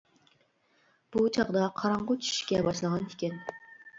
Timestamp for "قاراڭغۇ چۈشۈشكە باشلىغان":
1.81-3.05